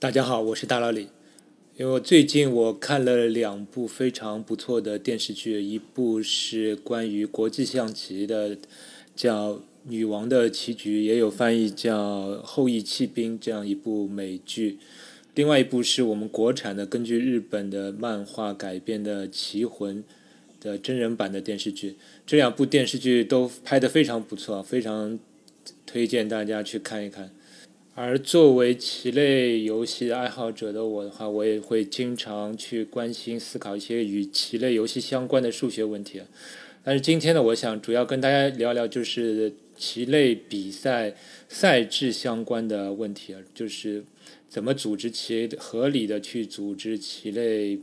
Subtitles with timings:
[0.00, 1.08] 大家好，我是大老李。
[1.76, 8.56] 因为最近我看了两部非常不错的电视剧，一部是关于国际象棋的，
[9.16, 9.54] 叫
[9.88, 14.78] 《女王的棋局》，也有翻译叫《后羿弃兵》这样一部美剧。
[15.34, 20.04] 另外一部是我们国产的，根据日本的漫画改编的《棋魂》
[20.60, 21.96] 的真人版的电视剧。
[22.24, 25.18] 这两部电视剧都拍得非常不错，非常
[25.84, 27.32] 推荐大家去看一看。
[28.00, 36.22] 而作为棋类游戏爱好者的我的话，我也会经常去关心、思考一些与棋类游戏相关的数学问题。
[36.84, 41.16] 但是今天呢，我想主要跟大家聊聊就是棋类比赛
[41.48, 44.04] 赛制相关的问题啊，就是
[44.48, 47.80] 怎么组织棋合理的去组织棋类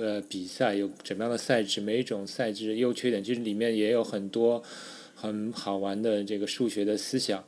[0.00, 4.62] 呃比赛，有怎么样的赛制，每一种赛制优缺点，其实里面也有很多
[5.14, 7.44] 很好玩的这个数学的思想。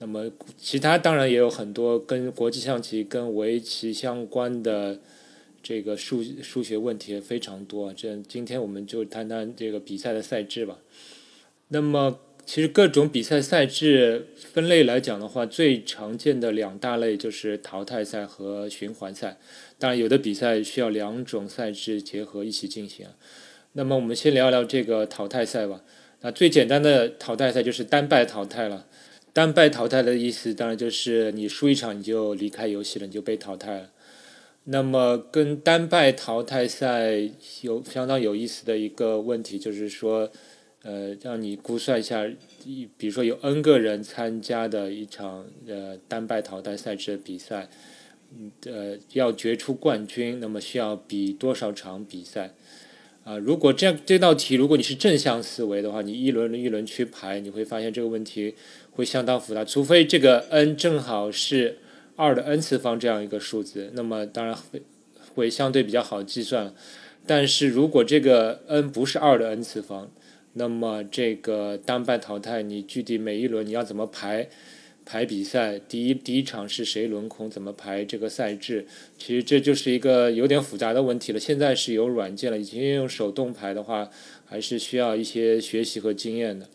[0.00, 5.00] 那么，其他当然也有很多跟国际象棋、跟围棋相关的
[5.60, 7.92] 这个数数学问题也非常多。
[7.92, 10.78] 这今天我们就谈谈这个比赛的赛制吧。
[11.68, 19.38] 那么，其实各种比赛赛制分类来讲的话，最常见的两大类就是淘汰赛和循环赛。
[19.78, 23.08] 当然，有的比赛需要两种赛制结合一起进行。
[23.72, 25.82] 那么，我们先聊聊这个淘汰赛吧。
[26.20, 28.86] 那最简单的淘汰赛就是单败淘汰了。
[29.38, 33.92] 单败淘汰的意思，当然就是你输一场你就离开游戏了，你就被淘汰了。
[34.64, 37.30] 那么跟单败淘汰赛
[37.60, 40.28] 有相当有意思的一个问题，就是说，
[40.82, 42.28] 呃，让你估算一下，
[42.96, 47.68] 比如说有 N 个人参加的一场呃单败淘汰赛制的比赛，
[48.66, 52.54] 呃，要决出冠军，那么需要比多少场比赛？
[53.28, 58.54] 啊，如果这样这道题，如果你是正向思维的话，你一轮一轮去排，你会发现这个问题
[58.92, 59.62] 会相当复杂。
[59.62, 61.76] 除非这个 n 正好是
[62.16, 64.80] 二的 n 次方这样一个数字，那么当然会
[65.34, 66.72] 会相对比较好计算。
[67.26, 70.10] 但是如果这个 n 不是二的 n 次方，
[70.54, 74.48] 那么这个单败淘汰，你具体每一轮你要怎么排？
[75.10, 77.48] 排比赛，第一第一场是谁轮空？
[77.48, 78.86] 怎么排这个赛制？
[79.16, 81.40] 其实这就是一个有点复杂的问题了。
[81.40, 84.10] 现在是有软件了，以前用手动排的话，
[84.44, 86.68] 还是需要一些学习和经验的。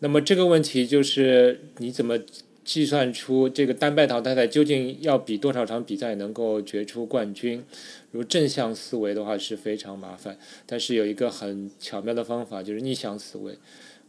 [0.00, 2.18] 那么这个问题就是你怎么
[2.64, 7.62] 计算出这个单败淘汰赛究竟要比多少场比赛能够决出冠军？
[8.10, 13.56] 如正向思维的话是非常麻烦，但是有一个很巧妙的方法，就是逆向思维。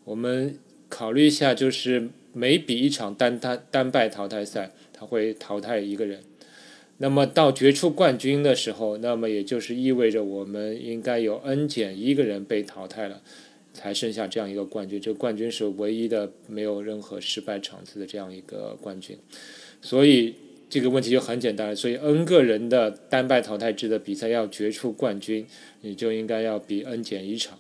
[0.06, 0.57] 我们
[1.00, 2.10] 考虑一下，就是。
[2.32, 6.20] 每比一场单单单败淘汰赛，他会淘汰一个人。
[7.00, 13.24] 那么到决出冠军的时候，那么也就是意味着我们应该有 n 减一个人被淘汰了，
[13.74, 15.02] 才剩下这样一个冠军。
[15.02, 19.18] 这冠军是唯一的没有任何失败场次的这样一个冠军。
[19.81, 20.36] 所以
[20.70, 21.76] 这个问题就很简单。
[21.76, 25.48] 所以 n 个人的单败淘汰制的比赛要决出冠军，
[25.81, 27.58] 你就应该要比 n 减一场。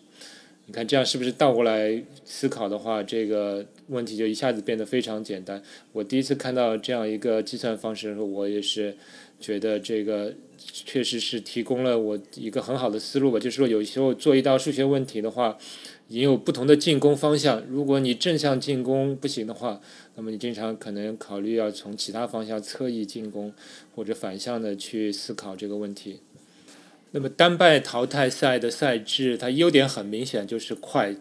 [0.69, 5.59] 你看这样是不是倒过来思考的话，这个问题就一下子变得非常简单。
[5.91, 8.95] 我第一次看到这样一个计算方式的时候，我也是
[9.39, 13.39] 觉得这个确实是提供了我一个很好的思路吧。
[13.39, 15.57] 就是说，有时候做一道数学问题的话，
[16.09, 17.63] 你有不同的进攻方向。
[17.67, 19.81] 如果你正向进攻不行的话，
[20.17, 23.51] 那么你经常可能考虑要从其他方向侧翼进攻，
[23.95, 26.19] 或者反向的去思考这个问题。
[27.11, 31.15] 那么单败淘汰赛的赛制，它优点很明显，就是快、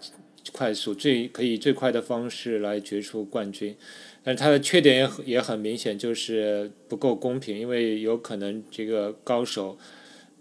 [0.53, 3.75] 快速，最可以最快的方式来决出冠军。
[4.22, 9.78] 但是它的缺点也很也很明显，就是不够公平，因为有可能这个高手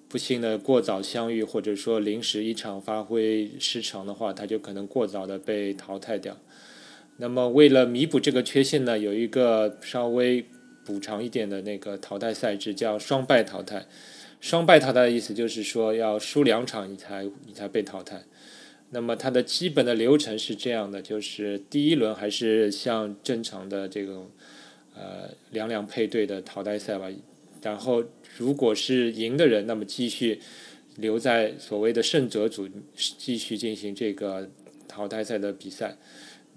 [0.09, 6.37] 不幸的过早相遇，或者说临时一场发挥失常的话，他就可能过早的被淘汰掉。
[7.17, 10.45] 那么为了弥补这个缺陷呢，有一个稍微
[10.83, 13.85] 补偿一点的那个淘汰赛制，叫双败淘汰。
[14.39, 18.23] 双败淘汰的意思就是说，要输两场你才你才被淘汰。
[18.91, 24.29] 那么它的基本的流程是这样的，就是第一轮还是像正常的这种
[24.95, 27.09] 呃两两配对的淘汰赛吧。
[27.61, 28.03] 然后
[28.37, 30.39] 如果是赢的人，那么继续
[30.95, 34.49] 留在所谓的胜者组继续进行这个
[34.87, 35.97] 淘汰赛的比赛。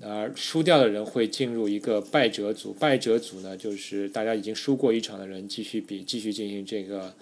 [0.02, 7.12] 而输掉的人会进入一个败者组，败者组呢就是大家已经输过一场的人继续比继续进行这个。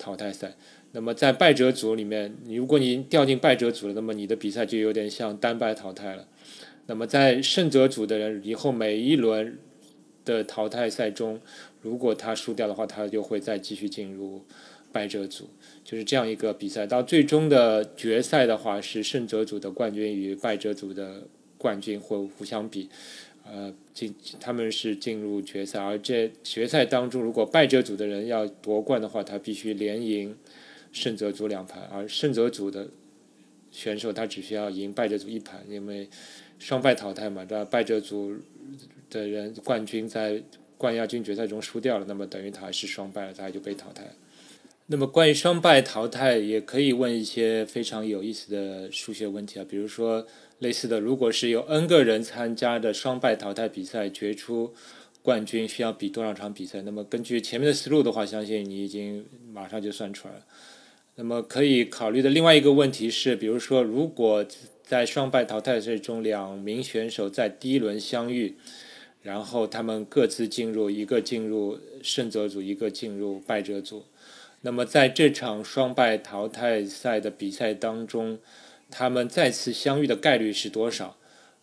[0.00, 0.56] 淘汰赛，
[0.92, 6.26] 那么在败者组里面，你如果你掉进败者组了，那么你的比赛就有点像单败淘汰了。
[6.86, 9.58] 那么在胜者组的人，以后每一轮
[10.24, 11.38] 的淘汰赛中，
[11.82, 14.42] 如果他输掉的话，他就会再继续进入
[14.90, 15.50] 败者组，
[15.84, 16.86] 就是这样一个比赛。
[16.86, 22.88] 到最终的决赛的话，是胜者组的冠军与败者组的冠军会互相比，
[23.52, 30.36] 呃，进他们是进入决赛，而这决赛当中，如果败者组的人要夺冠的话，他必须连赢
[30.92, 32.88] 胜者组两盘，而胜者组的
[33.72, 36.08] 选手他只需要赢败者组一盘，因为
[36.60, 37.64] 双败淘汰嘛，对吧？
[37.64, 38.36] 败者组
[39.10, 40.40] 的人冠军在
[40.78, 44.04] 冠亚军决赛中输掉了，那么等于他还是双败了，他就被淘汰。
[44.86, 50.24] 那么关于双败淘汰，也可以问一些非常有意思的数学问题啊，比如说。
[50.60, 54.74] 类似的，如果是有 n 个人参加的双败淘汰比赛决出
[55.22, 56.82] 冠军，需要比多少场比赛？
[56.82, 60.44] 那么根据前面的思路的话，相信你已经马上就算出来了。
[61.14, 64.44] 那么可以考虑的另外一个问题是，比如说，如果
[64.82, 68.56] 在双败淘汰赛中，两名选手在第一轮相遇，
[69.22, 74.04] 然后他们各自进入一个进入胜者组，一个进入败者组，
[74.60, 78.38] 那么在这场双败淘汰赛的比赛当中。
[78.90, 81.16] 他们再次相遇的概率是多少？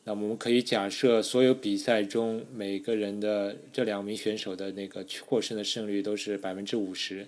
[0.05, 7.27] 那我们可以假设，所有比赛中每个人的这两名选手的那个获胜的胜率都是百分之五十。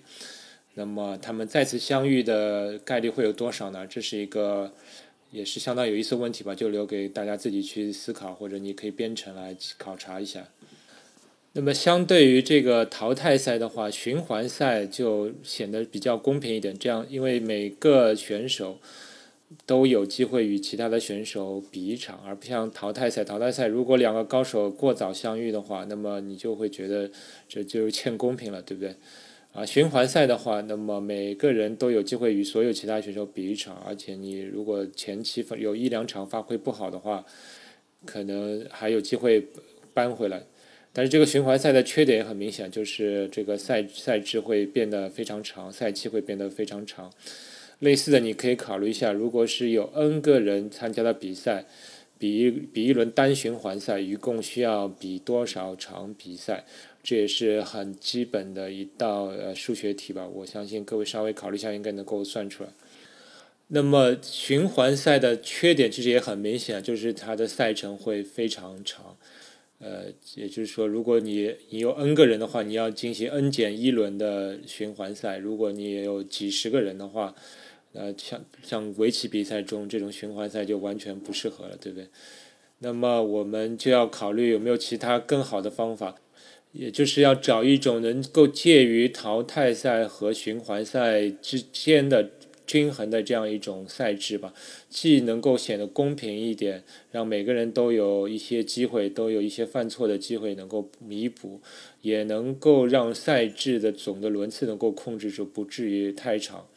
[0.74, 3.86] 那么他们再次相遇的概率会有多少呢？
[3.86, 4.72] 这是一个
[5.30, 10.48] 也是相当有意思的问题吧，就留给大家自己去思考，或者你可以编程来考察一下。
[11.52, 16.78] 那么相对于这个淘汰赛的话，循环赛就显得比较公平一点。
[16.78, 18.78] 这样，因为每个选手。
[19.66, 23.24] 都有机会与其他的选手比一场，而不像淘汰赛。
[23.24, 27.10] 淘汰赛如果两个高手过早相遇的话，那么你就会觉得
[27.48, 28.94] 这就欠公平了，对不对？
[29.52, 37.24] 啊，循环赛的话，那么每个人都有机会与所有其他选手比一场，而且你如果前期有一两场发挥不好的话，
[38.04, 39.44] 可能还有机会
[39.92, 40.40] 扳回来。
[40.92, 47.12] 但是这个循环赛的缺点也很明显，就是这个赛赛制会变得非常长，赛期会变得非常长。
[47.80, 51.66] 类似的，你可以考虑一下，如果是有 N 个人参加的比赛，
[52.18, 56.64] 比一比一轮单循环赛，一共需要比多少场比赛？
[57.02, 60.28] 这也是很基本的一道呃数学题吧。
[60.28, 62.68] 我相信各位稍微考虑一下，应该能够算出来。
[63.68, 69.16] 那么循环赛的缺点其实也很明显，就是它的赛程会非常长。
[69.78, 77.34] 呃，也就是说，如果你你有 N 个人的话，你要进行 N 减一轮的循环赛；如果你也有几十个人的话，
[77.92, 82.06] 呃，像像围棋比赛中这种循环赛就完全不适合了，对不对？
[82.78, 86.16] 那么我们就要考虑有没有其他更好的方法，
[86.72, 92.30] 也就是要找一种能够介于淘汰赛和循环赛之间的
[92.64, 94.54] 均衡的这样一种赛制吧，
[94.88, 101.60] 既能够显得公平一点，让每个人都有一些机会，都有一些犯错的机会能够弥补，
[102.02, 106.68] 也能够让赛制的总的轮次能够控制住，不至于太长。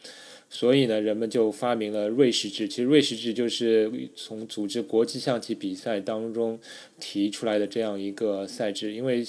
[0.55, 2.67] 所以呢，人们就发明了瑞士制。
[2.67, 6.59] 其实瑞士制就是从组织国际象棋比赛当中
[6.99, 8.93] 提出来的这样一个赛制。
[8.93, 9.25] 因为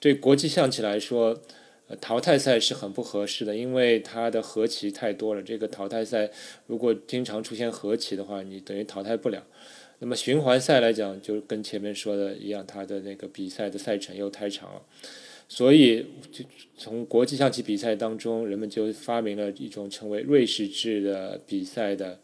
[0.00, 1.38] 对国际象棋来说，
[2.00, 5.42] 淘汰赛是很不合适的，因为它的和棋太多了。
[5.42, 6.30] 这个淘汰赛
[6.66, 9.44] 如果经常出现和棋的话，你等于淘汰不了。
[9.98, 14.80] 那么循环赛来讲，就跟前面说的一样，它的那个比赛的赛程又太长了。
[15.54, 16.42] 所以，就
[16.78, 22.18] 从国际象棋比赛当中，人们就发明了一种称为瑞士制的比赛的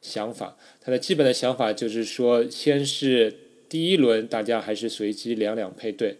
[0.00, 0.56] 想法。
[0.80, 3.30] 它的基本的想法就是说，先是
[3.68, 6.16] 第一轮大家还是随机两两配对，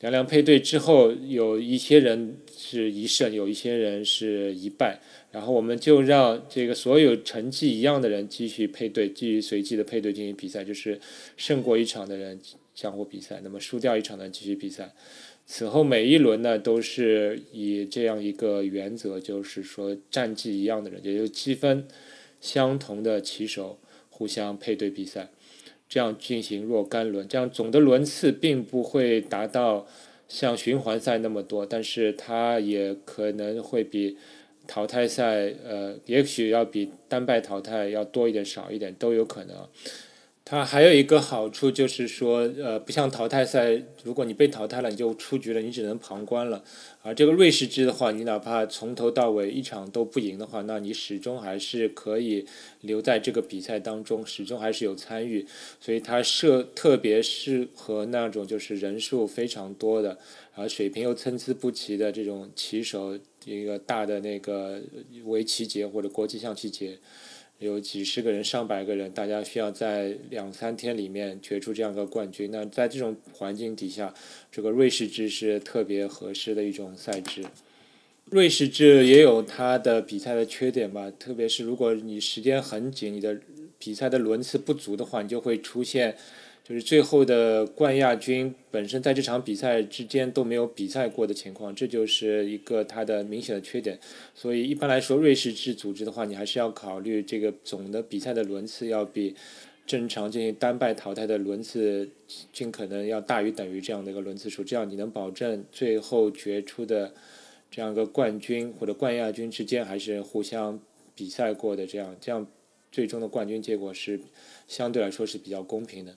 [0.00, 5.00] 两两配对之后，有一些人是一胜，有一些人是一败，
[5.30, 11.00] 然后我们就让这个所有成绩一样的人继续配对，继续随机的配对进行比赛，就是
[11.36, 12.40] 胜过一场的人
[12.74, 14.92] 相互比赛，那么输掉一场的继续比赛。
[15.44, 21.86] 此后每一轮呢，都是以这样一个原则，就是说战绩一样的人，也就积分
[22.40, 25.30] 相同的棋手互相配对比赛，
[25.88, 29.86] 这样进行若干轮，这样总的轮次并不会达到
[30.26, 34.16] 像循环赛那么多，但是它也可能会比
[34.66, 39.68] 淘汰赛，呃，也许要比单败淘汰要多一点、少一点都有可能。
[40.52, 46.62] 它还有一个好处就是说，呃，不像淘汰赛，如果你被淘汰了，你就出局了，你只能旁观了。
[47.00, 52.44] 而这个瑞士制的话，你哪怕从头到尾一场都不赢的话，那你始终还是可以
[52.82, 55.46] 留在这个比赛当中，始终还是有参与。
[55.80, 60.18] 所以它设特别适合那种就是人数非常多的，
[60.54, 64.82] 而水平又参差不齐的这种棋手，一个大的那个
[65.24, 66.98] 围棋节或者国际象棋节。
[67.62, 72.50] 有几十个人、上百个人，大家需要在两三天里面决出这样一个冠军。
[72.50, 74.12] 那在这种环境底下，
[74.50, 77.44] 这个瑞士制是特别合适的一种赛制。
[78.26, 83.38] 瑞士制也有它的比赛的缺点吧，特别是如果你时间很紧，你的
[83.78, 86.16] 比赛的轮次不足的话，你就会出现
[86.64, 93.98] 就是最后的冠亚军本身在这场比赛之间都没有比赛过的情况，这就是一个它的明显的缺点。
[94.32, 99.34] 所以一般来说，瑞士制组织的话，你还是要考虑这个总的比赛的轮次要比
[99.84, 102.08] 正常进行单败淘汰的轮次
[102.52, 107.12] 尽可能要大于等于这样的一个轮次数，这样你能保证最后决出的
[107.72, 110.78] 这样一个冠军或者冠亚军之间还是互相
[111.16, 112.46] 比赛过的，这样这样
[112.92, 114.20] 最终的冠军结果是
[114.68, 116.16] 相对来说是比较公平的。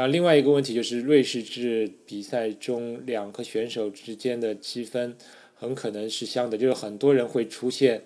[0.00, 5.14] 当然，另外一个问题就是瑞士制比赛中两个选手之间的积分
[5.54, 8.02] 很可能是相等，就是很多人会出现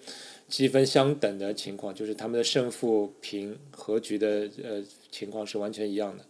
[0.49, 4.83] 积分相等的情况，就是他们的胜负平和局的呃
[5.13, 6.25] 情况是完全一样的。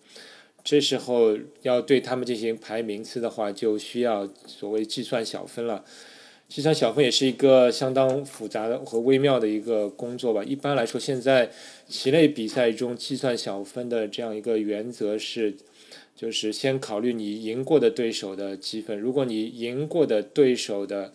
[0.62, 5.82] 这时候要对他们进行排名次的话，就需要所谓计算小分了。
[6.54, 10.44] 计算小分也是一个相当复杂的和微妙的一个工作吧。
[10.44, 11.50] 一般来说，现在
[11.88, 15.56] 棋类比赛中计算小分的这样一个原则是，
[16.14, 18.96] 就是先考虑你赢过的对手的积分。
[18.96, 21.12] 如果你赢过的对手的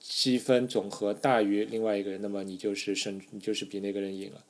[0.00, 4.42] 积分总和大于另外一个人，那么你就是胜，你就是比那个人赢了。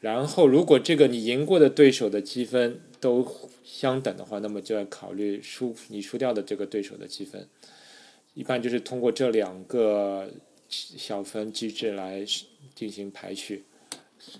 [0.00, 3.24] 然后，如果这个你赢过的对手的积分都
[3.64, 7.46] 相等的话，那么就要考虑输你输掉的这个对手的积分。
[8.38, 10.30] 一般就是通过这两个
[10.68, 12.24] 小分机制来
[12.72, 13.64] 进行排序，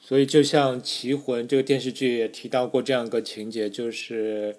[0.00, 4.54] 所以就像《棋魂》这个电视剧也提到过这样一个情节，就是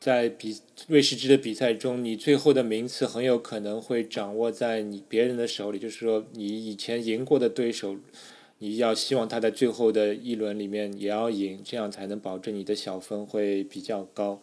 [0.00, 0.58] 在比
[0.88, 7.96] 瑞士制的比赛中，你最后的名次很有可能会掌握在你别人的手里，就是说你以前赢过的对手，
[8.58, 14.42] 你要希望他在最后的一轮里面也要赢，这样才能保证你的小分会比较高。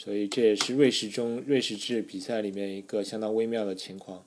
[0.00, 4.22] 所以这也是瑞士中瑞士制比赛里面一个相当微妙的情况。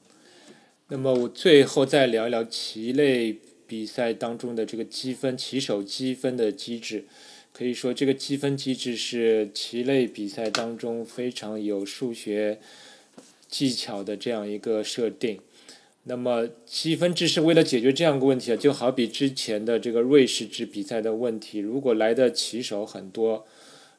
[0.90, 7.06] 那么我最后再聊一聊棋类比赛当中的这个积分棋手积分的机制。
[7.54, 12.60] 可以说，这个积分机制是棋类比赛当中非常有数学
[13.50, 15.40] 技巧的这样一个设定。
[16.04, 23.46] 那么积分制是为了解决这样一个问题啊，就好比之前的这个瑞士制比赛的问题，如果来的棋手很多。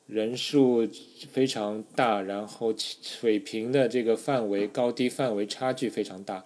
[0.06, 0.86] 人数
[1.32, 6.44] 非常大，然后水平的这个范围高低范围差距非常大。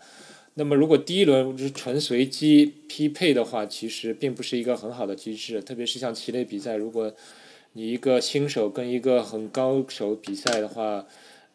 [0.54, 5.60] 那么，如果第一轮是纯随机匹配的话，其实并不是一个很好的机制。
[5.60, 7.12] 特别是像棋类比赛，如果
[7.72, 11.04] 你一个新手跟一个很高手比赛的话，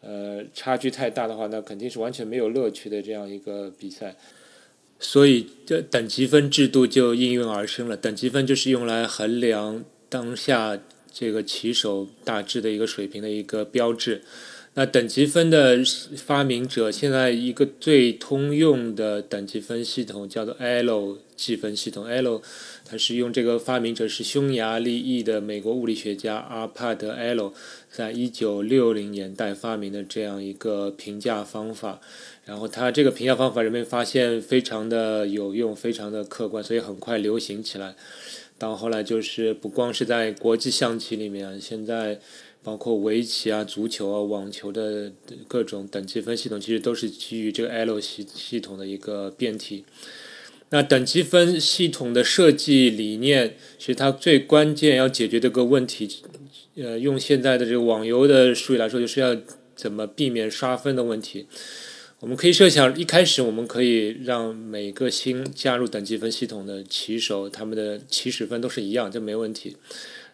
[0.02, 4.16] 呃，差距太大的话，那肯定是完全没有乐趣的这样一个比赛。
[5.00, 7.98] 所以，这等级分制度就应运而生了。
[7.98, 10.78] 等级分就是用来衡量当下。
[11.14, 14.22] 这个棋手大致的一个水平的一个标志。
[14.74, 15.80] 那等级分的
[16.16, 22.08] 发明者，现在一个最通用的等级分系统叫做 Elo 计分系统。
[22.08, 22.42] Elo
[22.86, 27.54] 它是用这个发明者是匈牙利裔的美国物理学家阿帕德 L，
[27.92, 32.00] 在一九六零年代发明的这样一个评价方法。
[32.46, 37.96] 然后他这个评价方法人们发现非常的有用，非常的客观，所以很快流行起来。
[38.58, 42.20] 到后来就是不光是在国际象棋里面，现在
[42.62, 45.12] 包括围棋啊、足球啊、网球的
[45.48, 49.86] 各种等级分系统，其实都是基于这个 L 系系统的一个变体。
[50.70, 56.08] 那等级分系统的设计理念，其实它最关键要解决这个问题，
[56.76, 59.36] 呃，用现在的这个网游的术语来说，就是要
[59.76, 61.48] 怎么避免刷分的问题。
[62.22, 69.76] 我们可以设想，一开始我们可以让每个新加入等级分系统的棋手，他们的起始分都是一样，这没问题。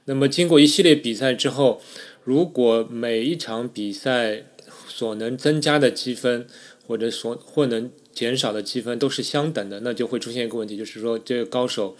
[0.03, 1.81] 那么经过一系列比赛之后，
[2.25, 4.43] 如果每一场比赛
[4.89, 6.45] 所能增加的积分，
[6.85, 11.95] 或者所或能减少的积分都是相等的，那就会出现一个问题，就是说这个高手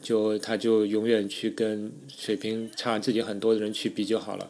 [0.00, 4.48] 就他就永远去跟水平差自己很多的人去比就好了。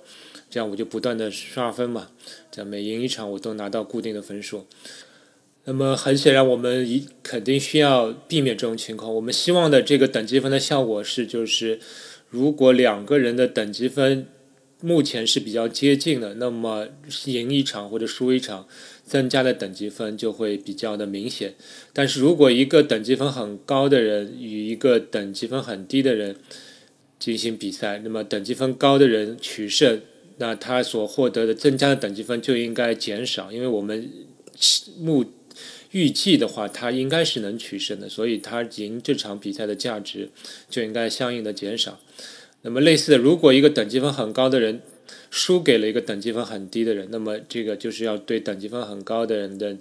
[0.54, 2.12] 这样我就不断的刷分嘛，
[2.52, 4.68] 这样每赢一场我都拿到固定的分数。
[5.64, 9.12] 那么很显然，我们一肯定需要避免这种情况。
[9.12, 11.80] 我们希望的这个等级分的效果是，就是
[12.30, 14.28] 如果两个人的等级分
[14.80, 16.86] 目前是比较接近的，那么
[17.24, 18.68] 赢一场或者输一场，
[19.04, 21.54] 增加的等级分就会比较的明显。
[21.92, 26.36] 但是如果一个等级分很高的人与一个等级分很低的人
[27.18, 30.00] 进行比赛，那么等级分高的人取胜。
[30.36, 34.10] 那他所获得的增加的等级分就应该减少，因为我们
[34.98, 35.24] 目
[35.92, 40.30] 预计的话，他应该是能取胜的，所以他赢这场比赛的价值
[40.68, 42.00] 就应该相应的减少。
[42.62, 44.82] 那么类似的，如果一个等级分很高的人
[45.30, 49.76] 输给了一个等级分很低的人，那么这个就是要对等级分很高的人的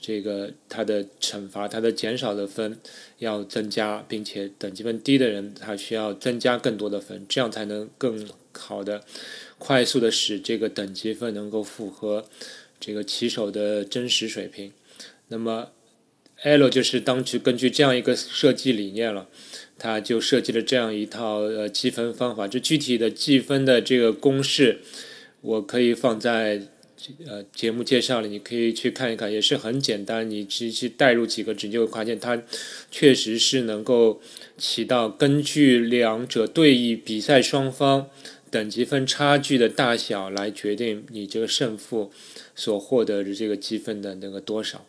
[0.00, 2.78] 这个他的惩罚，他的减少的分
[3.18, 8.26] 要增加，并且等级分低的人他需要增加更多的分，这样才能更。
[8.52, 9.04] 好的、
[9.60, 12.24] 快速的使这个等级分能够符合
[12.80, 14.72] 这个棋手的真实水平。
[15.28, 15.68] 那么
[16.42, 19.28] L 就是当时根据这样一个设计理念了，
[19.78, 22.48] 他就设计了这样一套呃积分方法。
[22.48, 24.80] 这具体的计分的这个公式，
[25.42, 26.62] 我可以放在
[27.26, 30.28] 呃节目介绍里，你可以去看一看，也是很简单。
[30.30, 32.42] 你去去代入几个值，就会发现它
[32.90, 34.22] 确实是能够
[34.56, 38.08] 起到根据两者对弈比赛双方
[38.50, 42.10] 等级分差距的大小来决定你这个胜负
[42.54, 44.86] 所获得的这个积分的那个多少。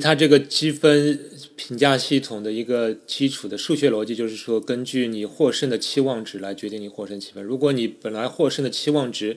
[0.00, 1.18] 它这个积分
[1.56, 7.42] 评价系统的一个基础的数学逻辑，就是说，根据你获胜的期望值来决定你获胜积分。
[7.42, 9.36] 如果你本来获胜的期望值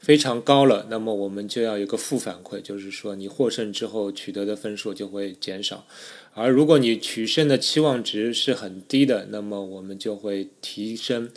[0.00, 5.86] 非常高了，那么我们就要有个负反馈，就是说你获胜之后取得的分数就会减少。
[6.34, 11.30] 而如果你取胜的期望值是很低的，那么我们就会提升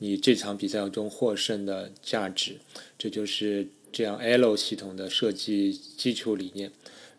[0.00, 2.56] 你这场比赛中获胜的价值。
[2.98, 6.70] 这就是这样 L 系统的设计基础理念。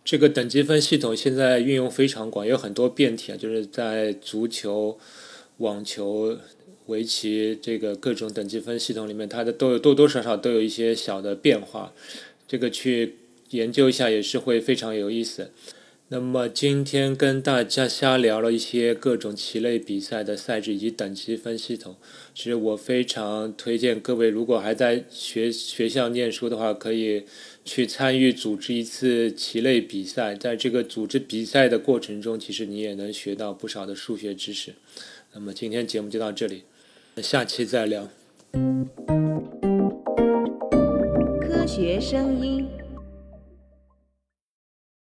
[0.04, 5.00] 这个等级分系统现在运用非常广，有很多变体啊，就是在足球、
[5.58, 6.38] 网球、
[6.88, 11.94] 围棋这个各种等级分系统里面，它的都有多多少少都有一些小的变化。
[12.48, 13.16] 这个去
[13.52, 15.52] 研究一下也是会非常有意思。
[16.14, 21.96] 那么今天跟大家瞎聊了一些各种棋类比赛的赛制以及等级分系统。
[22.36, 27.24] 其实我非常推荐各位，如果还在学学校念书的话，可以
[27.64, 30.36] 去参与组织一次棋类比赛。
[30.36, 34.74] 在这个组织比赛的过程中，其实你也能学到不少的数学知识。
[35.32, 36.64] 那么今天节目就到这里，
[37.24, 38.10] 下期再聊。
[41.40, 42.68] 科学声音。